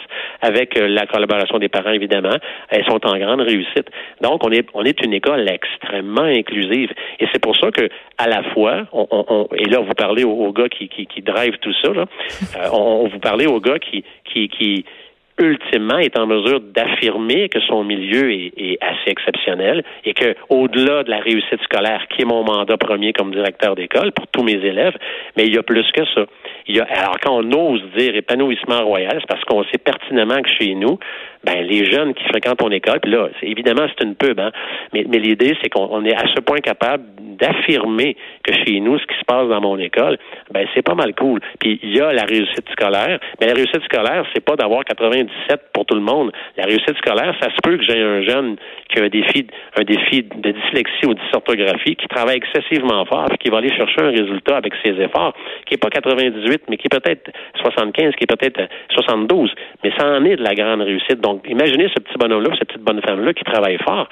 avec 0.49 0.77
euh, 0.77 0.89
la 0.89 1.07
collaboration 1.07 1.59
des 1.59 1.69
parents, 1.69 1.91
évidemment, 1.91 2.37
elles 2.71 2.85
sont 2.87 3.05
en 3.07 3.19
grande 3.19 3.43
réussite. 3.43 3.89
Donc, 4.23 4.45
on 4.45 4.51
est, 4.51 4.67
on 4.75 4.85
est 4.85 5.01
une 5.05 5.13
école 5.13 5.49
extrêmement 5.49 6.23
inclusive. 6.23 6.91
Et 7.21 7.27
c'est 7.33 7.43
pour 7.43 7.57
ça 7.57 7.71
que, 7.71 7.89
à 8.17 8.29
la 8.29 8.43
fois, 8.55 8.87
on, 8.93 9.47
et 9.57 9.67
là, 9.67 9.81
vous 9.81 9.95
parlez 9.95 10.25
aux, 10.25 10.53
gars 10.53 10.69
qui, 10.69 10.89
qui, 10.89 11.07
qui 11.07 11.23
drive 11.23 11.57
tout 11.61 11.75
ça, 11.83 11.93
là, 11.93 12.07
euh, 12.57 12.69
on, 12.73 13.09
vous 13.09 13.19
parlez 13.19 13.47
aux 13.47 13.61
gars 13.61 13.79
qui, 13.79 14.05
qui, 14.25 14.49
qui 14.49 14.85
ultimement 15.39 15.99
est 15.99 16.19
en 16.19 16.27
mesure 16.27 16.61
d'affirmer 16.61 17.49
que 17.49 17.61
son 17.61 17.85
milieu 17.85 18.33
est, 18.33 18.79
assez 18.81 19.11
exceptionnel 19.11 19.83
et 20.05 20.15
que 20.15 20.35
au-delà 20.49 21.03
de 21.05 21.11
la 21.11 21.19
réussite 21.19 21.63
scolaire, 21.63 22.07
qui 22.11 22.23
est 22.23 22.25
mon 22.25 22.45
mandat 22.45 22.77
premier 22.77 23.13
comme 23.13 23.33
directeur 23.33 23.75
d'école 23.75 24.13
pour 24.13 24.27
tous 24.29 24.43
mes 24.43 24.53
élèves, 24.53 24.97
mais 25.37 25.47
il 25.47 25.55
y 25.55 25.59
a 25.59 25.63
plus 25.63 25.91
que 25.93 26.05
ça. 26.15 26.27
Il 26.67 26.77
y 26.77 26.81
a, 26.81 26.85
alors 26.85 27.17
quand 27.23 27.43
on 27.43 27.53
ose 27.53 27.83
dire 27.97 28.15
épanouissement 28.15 28.85
royal, 28.85 29.17
c'est 29.21 29.27
parce 29.27 29.45
qu'on 29.45 29.65
sait 29.65 29.79
pertinemment 29.79 30.43
que 30.43 30.51
chez 30.51 30.75
nous, 30.75 30.99
ben 31.45 31.63
les 31.67 31.91
jeunes 31.91 32.15
qui 32.15 32.25
fréquentent 32.25 32.59
ton 32.59 32.71
école, 32.71 33.01
puis 33.01 33.13
là, 33.13 33.29
évidemment 33.43 33.87
c'est 33.89 34.05
une 34.05 34.15
pub, 34.15 34.39
hein, 34.41 34.51
mais, 34.93 35.05
mais 35.09 35.19
l'idée 35.19 35.57
c'est 35.63 35.69
qu'on 35.69 36.05
est 36.05 36.15
à 36.15 36.27
ce 36.35 36.41
point 36.41 36.59
capable 36.59 37.05
d'affirmer 37.39 38.17
que 38.43 38.53
chez 38.53 38.81
nous, 38.81 38.99
ce 38.99 39.07
qui 39.07 39.19
se 39.19 39.25
passe 39.25 39.49
dans 39.49 39.61
mon 39.61 39.79
école, 39.79 40.19
ben 40.51 40.67
c'est 40.75 40.83
pas 40.83 40.95
mal 40.95 41.15
cool. 41.15 41.41
Puis 41.61 41.79
il 41.83 41.97
y 41.97 42.01
a 42.01 42.13
la 42.13 42.25
réussite 42.25 42.69
scolaire, 42.73 43.19
mais 43.41 43.47
la 43.47 43.55
réussite 43.55 43.83
scolaire, 43.85 44.25
c'est 44.35 44.45
pas 44.45 44.57
d'avoir 44.57 44.85
97 44.85 45.61
pour 45.73 45.87
tout 45.87 45.95
le 45.95 46.03
monde. 46.03 46.33
La 46.57 46.65
réussite 46.65 46.97
scolaire, 46.99 47.35
ça 47.41 47.49
se 47.51 47.61
peut 47.63 47.77
que 47.77 47.85
j'ai 47.85 48.01
un 48.01 48.23
jeune 48.23 48.57
qui 48.89 49.01
a 49.01 49.05
un 49.05 49.09
défi, 49.09 49.47
un 49.77 49.85
défi 49.85 50.23
de 50.23 50.51
dyslexie 50.51 51.07
ou 51.07 51.15
dysorthographie, 51.15 51.97
qui 51.97 52.09
travaille 52.09 52.37
excessivement 52.37 53.05
fort, 53.05 53.27
puis 53.29 53.39
qui 53.39 53.51
va 53.51 53.59
aller 53.59 53.75
chercher 53.75 54.01
un 54.01 54.11
résultat 54.11 54.57
avec 54.57 54.73
ses 54.83 55.01
efforts, 55.01 55.35
qui 55.67 55.75
est 55.75 55.83
pas 55.83 55.91
98, 55.91 56.63
mais 56.69 56.77
qui 56.77 56.87
est 56.87 57.01
peut-être 57.01 57.31
75, 57.63 58.15
qui 58.15 58.25
est 58.25 58.27
peut-être 58.27 58.61
72, 58.91 59.53
mais 59.85 59.93
ça 59.99 60.07
en 60.09 60.25
est 60.25 60.37
de 60.37 60.43
la 60.43 60.55
grande 60.55 60.83
réussite. 60.83 61.21
Imaginez 61.49 61.89
ce 61.89 62.03
petit 62.03 62.19
bonhomme-là, 62.19 62.51
cette 62.59 62.69
petite 62.69 62.83
bonne 62.83 63.01
femme-là 63.03 63.33
qui 63.33 63.45
travaille 63.45 63.79
fort. 63.79 64.09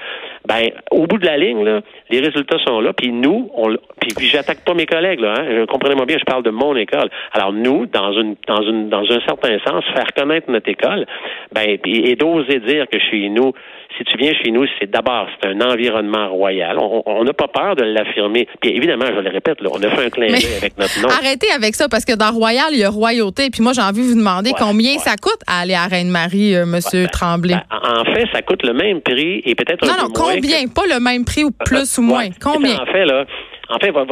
Ben, 0.46 0.70
au 0.90 1.06
bout 1.06 1.18
de 1.18 1.26
la 1.26 1.36
ligne, 1.36 1.64
là, 1.64 1.80
les 2.10 2.20
résultats 2.20 2.58
sont 2.66 2.80
là, 2.80 2.92
puis 2.92 3.12
nous, 3.12 3.50
on, 3.54 3.68
puis, 4.00 4.12
puis 4.16 4.26
j'attaque 4.26 4.64
pas 4.64 4.74
mes 4.74 4.86
collègues, 4.86 5.20
là, 5.20 5.34
hein, 5.38 5.66
comprenez-moi 5.68 6.06
bien, 6.06 6.18
je 6.18 6.24
parle 6.24 6.42
de 6.42 6.50
mon 6.50 6.76
école. 6.76 7.08
Alors, 7.32 7.52
nous, 7.52 7.86
dans 7.86 8.12
une, 8.12 8.36
dans 8.46 8.62
une, 8.62 8.88
dans 8.88 9.02
un 9.02 9.20
certain 9.26 9.58
sens, 9.66 9.84
faire 9.94 10.06
connaître 10.16 10.50
notre 10.50 10.68
école, 10.68 11.06
ben, 11.52 11.78
et 11.84 12.16
d'oser 12.16 12.60
dire 12.60 12.86
que 12.90 12.98
chez 12.98 13.28
nous, 13.28 13.52
si 13.96 14.04
tu 14.04 14.16
viens 14.18 14.32
chez 14.34 14.50
nous, 14.50 14.66
c'est 14.78 14.90
d'abord 14.90 15.26
c'est 15.40 15.48
un 15.48 15.60
environnement 15.60 16.28
royal. 16.28 16.76
On 16.78 17.24
n'a 17.24 17.32
pas 17.32 17.48
peur 17.48 17.76
de 17.76 17.84
l'affirmer. 17.84 18.46
Puis 18.60 18.76
évidemment, 18.76 19.06
je 19.06 19.20
le 19.20 19.30
répète, 19.30 19.60
là, 19.60 19.70
on 19.72 19.82
a 19.82 19.88
fait 19.88 20.06
un 20.06 20.10
clin 20.10 20.26
d'œil 20.26 20.56
avec 20.56 20.76
notre 20.76 21.00
nom. 21.00 21.08
Arrêtez 21.08 21.50
avec 21.54 21.74
ça 21.74 21.88
parce 21.88 22.04
que 22.04 22.14
dans 22.14 22.30
royal, 22.32 22.66
il 22.72 22.78
y 22.78 22.84
a 22.84 22.90
royauté. 22.90 23.48
Puis 23.50 23.62
moi, 23.62 23.72
j'ai 23.74 23.82
envie 23.82 24.02
de 24.02 24.08
vous 24.08 24.18
demander 24.18 24.52
combien 24.58 24.98
ça 24.98 25.16
coûte 25.16 25.40
à 25.46 25.60
aller 25.60 25.74
à 25.74 25.86
Reine-Marie. 25.86 26.56
Euh, 26.56 26.66
Monsieur 26.66 27.05
ben, 27.06 27.18
Tremblay. 27.18 27.54
Ben, 27.54 27.64
en 27.70 28.04
fait, 28.04 28.26
ça 28.32 28.42
coûte 28.42 28.62
le 28.64 28.72
même 28.72 29.00
prix 29.00 29.42
et 29.44 29.54
peut-être 29.54 29.84
un 29.84 29.86
non, 29.86 29.94
peu 29.94 30.02
non, 30.02 30.12
combien? 30.14 30.66
Pas 30.68 30.86
le 30.92 31.00
même 31.00 31.24
prix 31.24 31.44
ou 31.44 31.50
plus 31.50 31.98
ou 31.98 32.02
moins. 32.02 32.28
Combien? 32.40 32.76
En 32.78 32.86
fait, 32.86 33.04
là. 33.04 33.24
En 33.68 33.78
fait, 33.78 33.90
moi, 33.90 34.06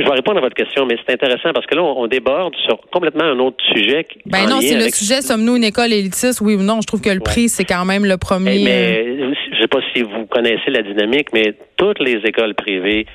je 0.00 0.04
vais 0.04 0.16
répondre 0.16 0.38
à 0.38 0.40
votre 0.40 0.56
question, 0.56 0.84
mais 0.84 0.96
c'est 1.06 1.14
intéressant 1.14 1.52
parce 1.54 1.66
que 1.66 1.76
là, 1.76 1.82
on, 1.82 2.08
déborde 2.08 2.56
sur 2.66 2.80
complètement 2.92 3.24
un 3.24 3.38
autre 3.38 3.62
sujet. 3.72 4.04
Ben 4.26 4.48
non, 4.48 4.60
c'est 4.60 4.74
le 4.74 4.90
sujet, 4.90 5.22
sommes-nous 5.22 5.56
une 5.56 5.64
école 5.64 5.92
élitiste, 5.92 6.40
oui 6.40 6.56
ou 6.56 6.62
non? 6.62 6.80
Je 6.80 6.88
trouve 6.88 7.00
que 7.00 7.10
le 7.10 7.20
prix, 7.20 7.48
c'est 7.48 7.64
quand 7.64 7.84
même 7.84 8.04
le 8.04 8.16
premier. 8.16 8.60
Eh, 8.60 8.64
mais, 8.64 9.04
euh, 9.06 9.34
je 9.52 9.60
sais 9.60 9.68
pas 9.68 9.78
si 9.94 10.02
vous 10.02 10.26
connaissez 10.26 10.70
la 10.70 10.82
dynamique, 10.82 11.28
mais 11.32 11.54
toutes 11.76 12.00
les 12.00 12.16
écoles 12.24 12.54
privées 12.54 13.06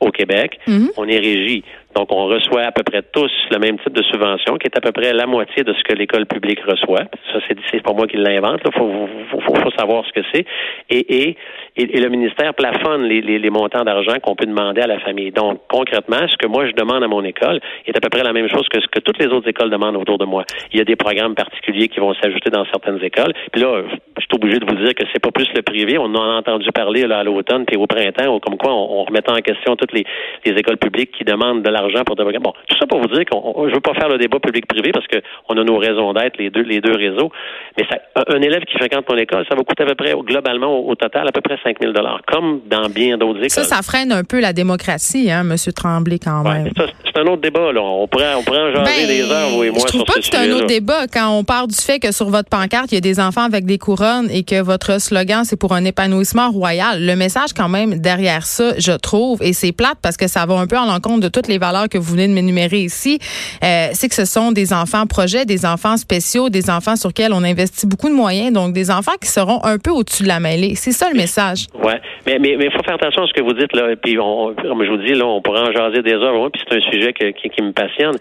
au 0.00 0.10
Québec, 0.10 0.58
mhm. 0.66 0.90
on 0.98 1.08
est 1.08 1.18
régi 1.18 1.64
Donc, 1.96 2.12
on 2.12 2.26
reçoit 2.26 2.64
à 2.64 2.72
peu 2.72 2.82
près 2.82 3.00
tous 3.10 3.32
le 3.50 3.58
même 3.58 3.78
type 3.78 3.94
de 3.94 4.02
subvention, 4.02 4.58
qui 4.58 4.66
est 4.66 4.76
à 4.76 4.82
peu 4.82 4.92
près 4.92 5.14
la 5.14 5.26
moitié 5.26 5.64
de 5.64 5.72
ce 5.72 5.82
que 5.82 5.94
l'école 5.94 6.26
publique 6.26 6.60
reçoit. 6.60 7.04
Ça, 7.32 7.38
c'est, 7.48 7.82
pas 7.82 7.94
moi 7.94 8.06
qui 8.06 8.18
l'invente. 8.18 8.60
Il 8.66 8.72
faut, 8.72 9.70
savoir 9.78 10.04
ce 10.04 10.12
que 10.12 10.20
c'est. 10.30 10.44
Et, 10.90 11.36
le 11.78 12.08
ministère 12.08 12.52
plafonne 12.52 13.04
les, 13.04 13.50
montants 13.50 13.84
d'argent 13.84 14.16
qu'on 14.22 14.34
peut 14.34 14.44
demander 14.44 14.82
à 14.82 14.86
la 14.86 14.98
famille. 15.00 15.30
Donc, 15.30 15.62
concrètement, 15.68 16.28
ce 16.28 16.36
que 16.36 16.46
moi 16.46 16.66
je 16.66 16.72
demande 16.72 17.02
à 17.02 17.08
mon 17.08 17.24
école 17.24 17.60
est 17.86 17.96
à 17.96 18.00
peu 18.00 18.10
près 18.10 18.22
la 18.22 18.34
même 18.34 18.48
chose 18.48 18.68
que 18.68 18.80
ce 18.80 18.86
que 18.88 19.00
toutes 19.00 19.18
les 19.18 19.28
autres 19.28 19.48
écoles 19.48 19.70
demandent 19.70 19.96
autour 19.96 20.18
de 20.18 20.26
moi. 20.26 20.44
Il 20.72 20.78
y 20.78 20.82
a 20.82 20.84
des 20.84 20.96
programmes 20.96 21.34
particuliers 21.34 21.88
qui 21.88 22.00
vont 22.00 22.12
s'ajouter 22.14 22.50
dans 22.50 22.64
certaines 22.66 23.02
écoles. 23.02 23.32
Puis 23.52 23.62
là, 23.62 23.82
je 24.18 24.20
suis 24.20 24.34
obligé 24.34 24.58
de 24.58 24.66
vous 24.66 24.76
dire 24.84 24.94
que 24.94 25.04
c'est 25.12 25.22
pas 25.22 25.30
plus 25.30 25.48
le 25.54 25.62
privé. 25.62 25.96
On 25.96 26.14
en 26.14 26.30
a 26.30 26.34
entendu 26.36 26.70
parler 26.72 27.06
là, 27.06 27.20
à 27.20 27.24
l'automne 27.24 27.64
puis 27.64 27.76
au 27.76 27.86
printemps, 27.86 28.38
comme 28.40 28.58
quoi 28.58 28.74
on, 28.74 29.06
on 29.08 29.32
en 29.32 29.36
question 29.40 29.76
toutes 29.76 29.92
les 29.92 30.04
écoles 30.44 30.76
publiques 30.76 31.12
qui 31.12 31.24
demandent 31.24 31.62
de 31.62 31.70
l'argent 31.70 31.85
pour 32.04 32.16
de 32.16 32.38
Bon, 32.38 32.52
tout 32.68 32.76
ça 32.78 32.86
pour 32.86 33.00
vous 33.00 33.08
dire 33.08 33.24
qu'on 33.30 33.68
je 33.68 33.74
veux 33.74 33.80
pas 33.80 33.94
faire 33.94 34.08
le 34.08 34.18
débat 34.18 34.38
public-privé 34.38 34.90
parce 34.92 35.06
qu'on 35.06 35.56
a 35.56 35.64
nos 35.64 35.78
raisons 35.78 36.12
d'être, 36.12 36.36
les 36.38 36.50
deux, 36.50 36.62
les 36.62 36.80
deux 36.80 36.94
réseaux. 36.94 37.30
Mais 37.78 37.84
ça, 37.88 37.98
un 38.28 38.42
élève 38.42 38.62
qui 38.64 38.76
fréquente 38.76 39.08
mon 39.08 39.16
école, 39.16 39.44
ça 39.48 39.54
va 39.54 39.62
coûter 39.62 39.84
à 39.84 39.86
peu 39.86 39.94
près, 39.94 40.12
globalement, 40.12 40.78
au, 40.78 40.94
total, 40.94 41.28
à 41.28 41.32
peu 41.32 41.40
près 41.40 41.58
5 41.62 41.76
000 41.80 41.92
comme 42.26 42.60
dans 42.68 42.88
bien 42.88 43.16
d'autres 43.16 43.38
écoles. 43.38 43.50
Ça, 43.50 43.64
ça 43.64 43.82
freine 43.82 44.12
un 44.12 44.24
peu 44.24 44.40
la 44.40 44.52
démocratie, 44.52 45.30
hein, 45.30 45.42
M. 45.48 45.56
Tremblay, 45.74 46.18
quand 46.18 46.42
même. 46.42 46.70
c'est 47.04 47.18
un 47.18 47.26
autre 47.26 47.42
débat, 47.42 47.72
là. 47.72 47.80
On 47.82 48.06
pourrait, 48.06 48.34
on 48.36 48.42
pourrait 48.42 48.60
en 48.60 48.74
jaser 48.74 49.06
ben, 49.06 49.06
des 49.06 49.30
heures, 49.30 49.48
vous 49.50 49.64
et 49.64 49.70
moi, 49.70 49.80
Je 49.82 49.92
trouve 49.92 50.04
pas 50.04 50.14
que 50.14 50.22
c'est 50.22 50.36
un 50.36 50.50
autre 50.52 50.66
débat 50.66 51.06
quand 51.12 51.30
on 51.30 51.44
part 51.44 51.66
du 51.66 51.76
fait 51.76 51.98
que 51.98 52.12
sur 52.12 52.28
votre 52.28 52.48
pancarte, 52.48 52.92
il 52.92 52.96
y 52.96 52.98
a 52.98 53.00
des 53.00 53.20
enfants 53.20 53.44
avec 53.44 53.64
des 53.64 53.78
couronnes 53.78 54.28
et 54.30 54.44
que 54.44 54.60
votre 54.62 55.00
slogan, 55.00 55.44
c'est 55.44 55.58
pour 55.58 55.72
un 55.72 55.84
épanouissement 55.84 56.50
royal. 56.50 57.04
Le 57.04 57.16
message, 57.16 57.52
quand 57.56 57.68
même, 57.68 57.98
derrière 57.98 58.46
ça, 58.46 58.78
je 58.78 58.92
trouve, 58.92 59.42
et 59.42 59.52
c'est 59.52 59.72
plate 59.72 59.98
parce 60.02 60.16
que 60.16 60.26
ça 60.26 60.46
va 60.46 60.54
un 60.54 60.66
peu 60.66 60.76
en 60.76 60.86
l'encontre 60.86 61.20
de 61.20 61.28
toutes 61.28 61.48
les 61.48 61.58
valeurs 61.58 61.75
que 61.90 61.98
vous 61.98 62.12
venez 62.12 62.28
de 62.28 62.32
m'énumérer 62.32 62.80
ici, 62.80 63.18
euh, 63.62 63.88
c'est 63.92 64.08
que 64.08 64.14
ce 64.14 64.24
sont 64.24 64.52
des 64.52 64.72
enfants 64.72 65.06
projets, 65.06 65.44
des 65.44 65.64
enfants 65.64 65.96
spéciaux, 65.96 66.48
des 66.48 66.70
enfants 66.70 66.96
sur 66.96 67.10
lesquels 67.10 67.32
on 67.32 67.44
investit 67.44 67.86
beaucoup 67.86 68.08
de 68.08 68.14
moyens, 68.14 68.52
donc 68.52 68.72
des 68.72 68.90
enfants 68.90 69.16
qui 69.20 69.28
seront 69.28 69.60
un 69.64 69.78
peu 69.78 69.90
au-dessus 69.90 70.22
de 70.22 70.28
la 70.28 70.40
mêlée. 70.40 70.74
C'est 70.74 70.92
ça 70.92 71.08
le 71.10 71.16
message. 71.16 71.66
Ouais, 71.82 72.00
mais 72.26 72.38
mais 72.38 72.56
mais 72.56 72.70
faut 72.70 72.82
faire 72.82 72.94
attention 72.94 73.22
à 73.22 73.26
ce 73.26 73.32
que 73.32 73.42
vous 73.42 73.52
dites 73.52 73.74
là. 73.74 73.94
Puis 74.02 74.18
on, 74.18 74.54
comme 74.54 74.84
je 74.84 74.90
vous 74.90 74.98
dis 74.98 75.14
là, 75.14 75.26
on 75.26 75.40
pourrait 75.42 75.60
en 75.60 75.72
jaser 75.72 76.02
des 76.02 76.14
heures. 76.14 76.50
puis 76.50 76.62
c'est 76.68 76.76
un 76.76 76.80
sujet 76.80 77.12
qui, 77.12 77.48
qui 77.48 77.62
me 77.62 77.72
passionne. 77.72 78.16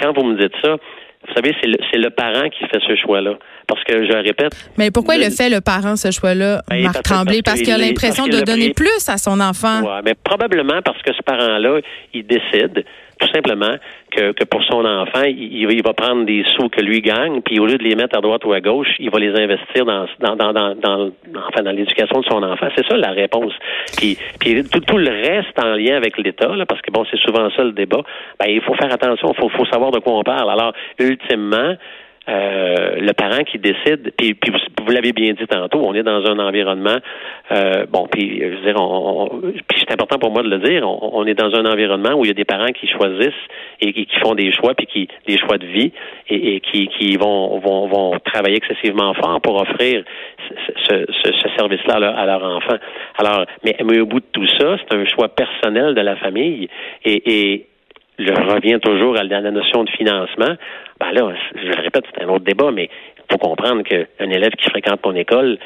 Quand 0.00 0.12
vous 0.12 0.24
me 0.24 0.40
dites 0.40 0.54
ça, 0.62 0.76
vous 1.26 1.34
savez, 1.34 1.54
c'est 1.60 1.66
le, 1.68 1.76
le, 2.02 2.10
parent 2.10 2.48
qui 2.48 2.64
fait 2.66 2.80
ce 2.86 2.96
choix-là. 2.96 3.34
Parce 3.66 3.84
que, 3.84 4.06
je 4.06 4.12
répète. 4.12 4.52
Mais 4.78 4.90
pourquoi 4.90 5.16
le 5.16 5.28
fait, 5.28 5.50
le 5.50 5.60
parent, 5.60 5.96
ce 5.96 6.10
choix-là, 6.10 6.62
ben, 6.68 6.82
Marc 6.82 7.02
Tremblay? 7.02 7.42
Parce, 7.42 7.60
qu'il 7.60 7.72
a 7.72 7.78
l'impression 7.78 8.26
de 8.26 8.40
donner 8.40 8.72
plus 8.72 9.08
à 9.08 9.18
son 9.18 9.38
enfant. 9.38 9.82
Oui, 9.82 10.00
mais 10.04 10.14
probablement 10.14 10.80
parce 10.82 11.00
que 11.02 11.12
ce 11.12 11.22
parent-là, 11.22 11.80
il 12.14 12.26
décide 12.26 12.84
tout 13.20 13.28
simplement 13.32 13.76
que, 14.10 14.32
que 14.32 14.44
pour 14.44 14.62
son 14.64 14.84
enfant, 14.84 15.22
il, 15.24 15.70
il, 15.70 15.82
va 15.82 15.92
prendre 15.92 16.24
des 16.24 16.42
sous 16.56 16.68
que 16.68 16.80
lui 16.80 17.00
gagne, 17.00 17.42
puis 17.42 17.60
au 17.60 17.66
lieu 17.66 17.76
de 17.76 17.84
les 17.84 17.94
mettre 17.94 18.16
à 18.16 18.20
droite 18.20 18.44
ou 18.44 18.52
à 18.52 18.60
gauche, 18.60 18.88
il 18.98 19.10
va 19.10 19.18
les 19.18 19.30
investir 19.38 19.84
dans, 19.84 20.06
dans, 20.18 20.36
dans, 20.36 20.74
dans, 20.74 21.10
enfin, 21.36 21.62
dans 21.62 21.70
l'éducation 21.70 22.20
de 22.20 22.24
son 22.24 22.42
enfant. 22.42 22.68
C'est 22.76 22.86
ça 22.86 22.96
la 22.96 23.10
réponse. 23.10 23.52
Puis, 23.96 24.18
puis 24.40 24.64
tout, 24.64 24.80
tout 24.80 24.98
le 24.98 25.10
reste 25.10 25.58
en 25.62 25.74
lien 25.74 25.96
avec 25.96 26.16
l'État, 26.18 26.50
parce 26.66 26.80
que 26.80 26.90
bon, 26.90 27.04
c'est 27.10 27.20
souvent 27.20 27.50
ça 27.50 27.62
le 27.62 27.72
débat, 27.72 28.02
ben, 28.38 28.46
il 28.48 28.60
faut 28.62 28.74
faire 28.74 28.92
attention, 28.92 29.32
il 29.32 29.40
faut, 29.40 29.48
faut 29.50 29.66
savoir 29.66 29.90
de 29.90 29.98
quoi 29.98 30.14
on 30.14 30.22
parle. 30.22 30.50
Alors, 30.50 30.72
ultimement, 30.98 31.74
euh, 32.28 32.96
le 33.00 33.12
parent 33.14 33.42
qui 33.44 33.58
décide, 33.58 34.12
puis, 34.16 34.36
vous, 34.44 34.90
l'avez 34.92 35.12
bien 35.12 35.32
dit 35.32 35.46
tantôt, 35.46 35.80
on 35.82 35.94
est 35.94 36.02
dans 36.02 36.24
un 36.26 36.38
environnement, 36.38 36.98
euh, 37.50 37.86
bon, 37.88 38.06
puis 38.12 38.40
je 38.40 38.46
veux 38.46 38.62
dire, 38.62 38.76
on, 38.78 39.40
puis 39.40 39.80
c'est 39.80 39.92
important 39.92 40.18
pour 40.18 40.30
moi 40.30 40.42
de 40.42 40.50
le 40.50 40.58
dire, 40.58 40.86
on, 40.86 41.24
est 41.26 41.34
dans 41.34 41.52
un 41.54 41.64
environnement 41.64 42.14
où 42.14 42.24
il 42.24 42.28
y 42.28 42.30
a 42.30 42.34
des 42.34 42.44
parents 42.44 42.72
qui 42.72 42.86
choisissent 42.88 43.32
et, 43.80 43.92
qui 43.92 44.20
font 44.22 44.34
des 44.34 44.52
choix, 44.52 44.74
puis 44.74 44.86
qui 44.86 45.08
des 45.26 45.38
choix 45.38 45.56
de 45.56 45.66
vie 45.66 45.92
et, 46.28 46.60
qui, 46.60 46.88
qui 46.88 47.16
vont, 47.16 47.58
vont, 47.58 47.88
vont 47.88 48.18
travailler 48.22 48.56
excessivement 48.56 49.14
fort 49.14 49.40
pour 49.40 49.60
offrir 49.60 50.04
ce, 50.88 51.06
ce, 51.24 51.32
ce 51.32 51.48
service-là 51.56 51.94
à, 51.94 52.26
leur 52.26 52.44
enfant. 52.44 52.76
Alors, 53.18 53.46
mais, 53.64 53.76
mais 53.82 53.98
au 54.00 54.06
bout 54.06 54.20
de 54.20 54.26
tout 54.32 54.46
ça, 54.58 54.76
c'est 54.78 54.94
un 54.94 55.04
choix 55.06 55.28
personnel 55.28 55.94
de 55.94 56.00
la 56.02 56.16
famille 56.16 56.68
et, 57.04 57.50
et 57.50 57.66
je 58.20 58.32
reviens 58.32 58.78
toujours 58.78 59.16
à 59.16 59.24
la 59.24 59.50
notion 59.50 59.84
de 59.84 59.90
financement. 59.90 60.54
Ben 60.98 61.12
là, 61.12 61.32
je 61.54 61.66
le 61.66 61.82
répète, 61.82 62.04
c'est 62.12 62.22
un 62.22 62.28
autre 62.28 62.44
débat, 62.44 62.70
mais 62.70 62.90
il 63.16 63.32
faut 63.32 63.38
comprendre 63.38 63.82
qu'un 63.82 64.30
élève 64.30 64.52
qui 64.52 64.68
fréquente 64.68 65.02
ton 65.02 65.14
école, 65.14 65.58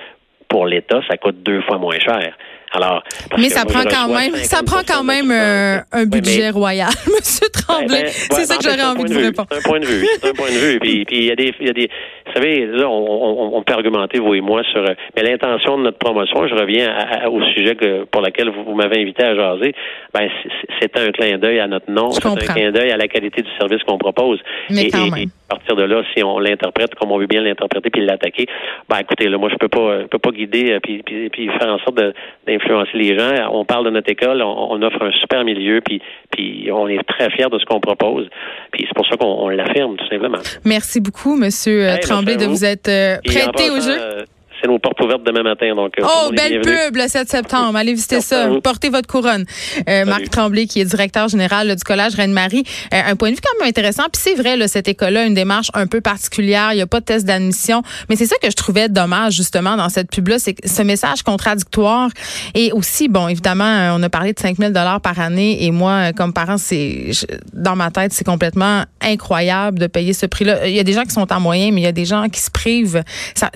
pour 0.49 0.67
l'État, 0.67 1.01
ça 1.09 1.17
coûte 1.17 1.43
deux 1.43 1.61
fois 1.63 1.79
moins 1.79 1.99
cher. 1.99 2.37
Alors, 2.75 3.03
mais 3.39 3.49
ça 3.49 3.65
prend, 3.65 3.85
quand 3.85 4.09
même, 4.09 4.35
ça 4.37 4.63
prend 4.65 4.83
quand 4.87 5.05
même 5.05 5.31
un 5.31 6.05
budget 6.07 6.51
royal, 6.51 6.89
Monsieur 7.07 7.49
Tremblay. 7.53 8.03
Ben, 8.03 8.09
c'est 8.09 8.45
ça 8.45 8.57
que 8.57 8.65
j'aurais 8.65 8.83
envie 8.83 9.05
de, 9.05 9.15
vous 9.15 9.21
répondre. 9.21 9.49
C'est 9.51 9.59
un 9.59 9.63
point 9.63 9.81
de 9.81 9.87
vue. 9.87 10.07
C'est 10.21 10.31
un 10.31 10.33
point 10.33 10.49
de 10.49 10.59
vue. 10.59 10.79
Puis, 10.81 11.07
il 11.11 11.25
y 11.25 11.31
a 11.31 11.37
des, 11.37 11.55
il 11.61 11.67
y 11.67 11.71
a 11.71 11.73
des, 11.73 11.89
vous 12.27 12.33
savez, 12.35 12.67
là, 12.67 12.89
on, 12.89 13.57
on, 13.57 13.63
peut 13.63 13.75
argumenter 13.75 14.19
vous 14.19 14.35
et 14.35 14.41
moi 14.41 14.63
sur, 14.73 14.81
euh, 14.81 14.95
mais 15.17 15.23
l'intention 15.23 15.79
de 15.79 15.85
notre 15.85 15.99
promotion. 15.99 16.47
Je 16.49 16.55
reviens 16.55 16.95
au 17.29 17.43
sujet 17.55 17.75
que 17.75 18.05
pour 18.05 18.23
lequel 18.23 18.51
vous, 18.51 18.75
m'avez 18.75 19.01
invité 19.01 19.25
à 19.25 19.35
jaser. 19.35 19.75
Ben, 20.13 20.29
c'est 20.81 20.97
un 20.99 21.11
clin 21.11 21.39
d'œil 21.39 21.61
à 21.61 21.67
notre 21.67 21.91
nom. 21.91 22.11
C'est 22.11 22.27
un 22.27 22.35
clin 22.35 22.73
d'œil 22.73 22.91
à 22.91 22.97
la 22.97 23.09
qualité 23.09 23.43
du 23.43 23.51
service 23.59 23.83
qu'on 23.85 23.99
propose. 23.99 24.41
Mais 24.71 24.89
quand 24.89 25.11
même 25.11 25.31
partir 25.57 25.77
de 25.77 25.83
là, 25.83 26.03
si 26.15 26.23
on 26.23 26.39
l'interprète 26.39 26.95
comme 26.95 27.13
on 27.13 27.19
veut 27.19 27.27
bien 27.27 27.43
l'interpréter 27.43 27.91
puis 27.91 28.05
l'attaquer, 28.05 28.47
ben 28.89 28.99
écoutez, 28.99 29.29
là, 29.29 29.39
moi 29.39 29.49
je 29.51 29.57
peux 29.57 29.69
pas, 29.69 30.03
je 30.03 30.07
peux 30.07 30.19
pas 30.19 30.31
guider 30.31 30.73
euh, 30.73 30.81
puis, 30.83 31.03
puis, 31.03 31.31
puis 31.31 31.49
faire 31.49 31.69
en 31.69 31.79
sorte 31.79 32.01
d'influencer 32.47 32.97
les 32.97 33.19
gens. 33.19 33.51
On 33.53 33.65
parle 33.65 33.87
de 33.87 33.91
notre 33.91 34.11
école, 34.11 34.43
on, 34.43 34.83
offre 34.83 35.03
un 35.03 35.13
super 35.13 35.45
milieu 35.45 35.81
puis 35.81 36.03
puis 36.31 36.69
on 36.73 36.89
est 36.89 37.03
très 37.05 37.31
fiers 37.31 37.49
de 37.51 37.59
ce 37.59 37.65
qu'on 37.65 37.81
propose. 37.81 38.29
Puis 38.73 38.85
c'est 38.87 38.95
pour 38.95 39.07
ça 39.07 39.17
qu'on 39.17 39.49
l'affirme 39.49 39.97
tout 39.97 40.09
simplement. 40.09 40.39
Merci 40.65 41.01
beaucoup, 41.01 41.37
Monsieur 41.37 41.89
euh, 41.89 41.97
Tremblay, 41.99 42.37
de 42.37 42.47
vous 42.47 42.65
être 42.65 42.89
euh, 42.89 43.17
prêté 43.25 43.71
au 43.71 43.81
jeu 43.81 44.25
c'est 44.65 44.71
nos 44.71 44.79
portes 44.79 45.01
ouvertes 45.01 45.23
demain 45.25 45.43
matin. 45.43 45.75
Donc, 45.75 45.93
euh, 45.99 46.05
oh, 46.05 46.31
belle 46.33 46.61
pub 46.63 46.97
le 46.97 47.07
7 47.07 47.29
septembre. 47.29 47.77
Allez 47.77 47.93
visiter 47.93 48.21
ça. 48.21 48.49
Portez 48.63 48.89
votre 48.89 49.07
couronne. 49.07 49.45
Euh, 49.89 50.07
Marc 50.07 50.31
Tremblay, 50.31 50.67
qui 50.67 50.81
est 50.81 50.85
directeur 50.87 51.29
général 51.29 51.75
du 51.75 51.85
Collège 51.85 52.15
Reine-Marie. 52.15 52.65
Euh, 52.95 53.01
un 53.07 53.17
point 53.17 53.31
de 53.31 53.35
vue 53.35 53.41
quand 53.43 53.59
même 53.61 53.69
intéressant. 53.69 54.05
Puis 54.05 54.23
c'est 54.23 54.35
vrai, 54.35 54.57
là, 54.57 54.67
cette 54.67 54.89
école-là, 54.89 55.27
une 55.27 55.35
démarche 55.35 55.69
un 55.75 55.87
peu 55.87 56.01
particulière. 56.01 56.73
Il 56.73 56.77
n'y 56.77 56.83
a 56.83 56.87
pas 56.87 57.01
de 57.01 57.05
test 57.05 57.27
d'admission. 57.27 57.83
Mais 58.09 58.17
c'est 58.17 58.27
ça 58.27 58.37
que 58.43 58.51
je 58.51 58.57
trouvais 58.57 58.89
dommage, 58.89 59.35
justement, 59.35 59.77
dans 59.77 59.91
cette 59.91 60.11
pub-là. 60.11 60.39
C'est 60.39 60.57
ce 60.67 60.83
message 60.83 61.23
contradictoire. 61.23 62.09
Et 62.55 62.73
aussi, 62.73 63.09
bon, 63.09 63.29
évidemment, 63.29 63.95
on 63.95 64.03
a 64.03 64.09
parlé 64.09 64.33
de 64.33 64.39
5 64.39 64.57
000 64.57 64.73
par 64.73 65.21
année. 65.21 65.65
Et 65.65 65.73
moi, 65.73 66.13
comme 66.15 66.33
parent, 66.33 66.57
c'est 66.57 67.11
dans 67.53 67.77
ma 67.77 67.91
tête, 67.91 68.15
c'est 68.15 68.25
complètement 68.25 68.85
incroyable 69.03 69.79
de 69.79 69.87
payer 69.87 70.15
ce 70.15 70.25
prix-là. 70.25 70.67
Il 70.67 70.75
y 70.75 70.81
a 70.81 70.85
des 70.85 70.95
gens 70.95 71.03
qui 71.03 71.11
sont 71.11 71.31
en 71.31 71.41
moyen, 71.41 71.71
mais 71.71 71.83
il 71.83 71.85
y 71.85 71.89
a 71.89 71.93
des 71.93 72.07
gens 72.07 72.29
qui 72.31 72.41
se 72.41 72.51
privent. 72.51 73.03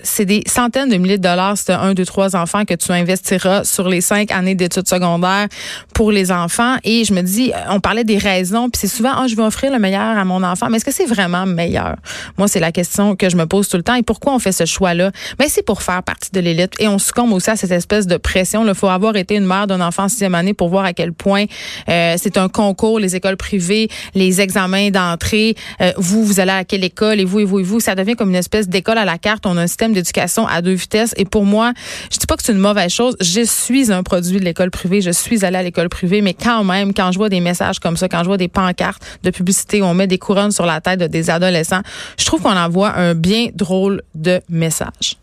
C'est 0.02 0.26
des 0.26 0.42
centaines 0.46 0.90
de 0.90 0.97
milliers 0.98 1.18
de 1.18 1.22
dollars 1.22 1.56
as 1.68 1.80
un, 1.80 1.94
deux, 1.94 2.04
trois 2.04 2.36
enfants 2.36 2.64
que 2.64 2.74
tu 2.74 2.92
investiras 2.92 3.64
sur 3.64 3.88
les 3.88 4.00
cinq 4.00 4.30
années 4.32 4.54
d'études 4.54 4.88
secondaires 4.88 5.48
pour 5.94 6.12
les 6.12 6.30
enfants. 6.32 6.76
Et 6.84 7.04
je 7.04 7.12
me 7.12 7.22
dis, 7.22 7.52
euh, 7.52 7.58
on 7.70 7.80
parlait 7.80 8.04
des 8.04 8.18
raisons, 8.18 8.70
puis 8.70 8.80
c'est 8.80 8.88
souvent, 8.88 9.12
oh, 9.20 9.28
je 9.28 9.36
vais 9.36 9.42
offrir 9.42 9.72
le 9.72 9.78
meilleur 9.78 10.16
à 10.16 10.24
mon 10.24 10.42
enfant. 10.42 10.68
Mais 10.70 10.76
est-ce 10.76 10.84
que 10.84 10.92
c'est 10.92 11.06
vraiment 11.06 11.46
meilleur? 11.46 11.96
Moi, 12.36 12.48
c'est 12.48 12.60
la 12.60 12.72
question 12.72 13.16
que 13.16 13.28
je 13.28 13.36
me 13.36 13.46
pose 13.46 13.68
tout 13.68 13.76
le 13.76 13.82
temps. 13.82 13.94
Et 13.94 14.02
pourquoi 14.02 14.34
on 14.34 14.38
fait 14.38 14.52
ce 14.52 14.64
choix-là? 14.64 15.10
Mais 15.38 15.46
ben, 15.46 15.48
c'est 15.48 15.64
pour 15.64 15.82
faire 15.82 16.02
partie 16.02 16.30
de 16.32 16.40
l'élite. 16.40 16.74
Et 16.78 16.88
on 16.88 16.98
succombe 16.98 17.32
aussi 17.32 17.50
à 17.50 17.56
cette 17.56 17.70
espèce 17.70 18.06
de 18.06 18.16
pression. 18.16 18.66
Il 18.66 18.74
faut 18.74 18.88
avoir 18.88 19.16
été 19.16 19.34
une 19.36 19.46
mère 19.46 19.66
d'un 19.66 19.80
enfant 19.80 20.04
en 20.04 20.08
sixième 20.08 20.34
année 20.34 20.54
pour 20.54 20.68
voir 20.68 20.84
à 20.84 20.92
quel 20.92 21.12
point 21.12 21.44
euh, 21.88 22.14
c'est 22.16 22.36
un 22.38 22.48
concours, 22.48 22.98
les 22.98 23.16
écoles 23.16 23.36
privées, 23.36 23.88
les 24.14 24.40
examens 24.40 24.90
d'entrée. 24.90 25.56
Euh, 25.80 25.92
vous, 25.96 26.24
vous 26.24 26.40
allez 26.40 26.52
à 26.52 26.64
quelle 26.64 26.84
école? 26.84 27.20
Et 27.20 27.24
vous, 27.24 27.40
et 27.40 27.44
vous, 27.44 27.60
et 27.60 27.62
vous. 27.62 27.80
Ça 27.80 27.94
devient 27.94 28.14
comme 28.14 28.30
une 28.30 28.36
espèce 28.36 28.68
d'école 28.68 28.98
à 28.98 29.04
la 29.04 29.18
carte. 29.18 29.46
On 29.46 29.56
a 29.56 29.62
un 29.62 29.66
système 29.66 29.92
d'éducation 29.92 30.46
à 30.46 30.62
deux 30.62 30.76
et 31.16 31.24
pour 31.24 31.44
moi, 31.44 31.72
je 32.12 32.18
dis 32.18 32.26
pas 32.26 32.36
que 32.36 32.42
c'est 32.42 32.52
une 32.52 32.58
mauvaise 32.58 32.92
chose. 32.92 33.16
Je 33.20 33.42
suis 33.44 33.92
un 33.92 34.02
produit 34.02 34.38
de 34.38 34.44
l'école 34.44 34.70
privée. 34.70 35.00
Je 35.00 35.10
suis 35.10 35.44
allée 35.44 35.56
à 35.56 35.62
l'école 35.62 35.88
privée, 35.88 36.20
mais 36.20 36.34
quand 36.34 36.64
même, 36.64 36.94
quand 36.94 37.12
je 37.12 37.18
vois 37.18 37.28
des 37.28 37.40
messages 37.40 37.78
comme 37.78 37.96
ça, 37.96 38.08
quand 38.08 38.20
je 38.20 38.26
vois 38.28 38.36
des 38.36 38.48
pancartes 38.48 39.02
de 39.22 39.30
publicité 39.30 39.82
où 39.82 39.84
on 39.84 39.94
met 39.94 40.06
des 40.06 40.18
couronnes 40.18 40.52
sur 40.52 40.66
la 40.66 40.80
tête 40.80 41.00
de 41.00 41.06
des 41.08 41.30
adolescents, 41.30 41.82
je 42.18 42.24
trouve 42.24 42.42
qu'on 42.42 42.56
envoie 42.56 42.94
un 42.96 43.14
bien 43.14 43.48
drôle 43.54 44.02
de 44.14 44.40
message. 44.48 45.16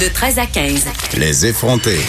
De 0.00 0.08
13 0.08 0.38
à 0.38 0.46
15. 0.46 0.86
Les 1.18 1.46
effrontés. 1.46 2.02